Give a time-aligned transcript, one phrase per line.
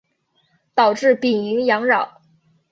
[0.73, 2.21] 导致丙寅洋扰。